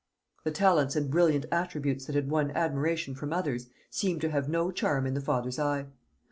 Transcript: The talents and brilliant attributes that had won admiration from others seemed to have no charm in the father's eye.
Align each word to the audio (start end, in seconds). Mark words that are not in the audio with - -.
The 0.43 0.49
talents 0.49 0.95
and 0.95 1.11
brilliant 1.11 1.45
attributes 1.51 2.05
that 2.05 2.15
had 2.15 2.31
won 2.31 2.49
admiration 2.55 3.13
from 3.13 3.31
others 3.31 3.67
seemed 3.91 4.21
to 4.21 4.31
have 4.31 4.49
no 4.49 4.71
charm 4.71 5.05
in 5.05 5.13
the 5.13 5.21
father's 5.21 5.59
eye. 5.59 5.85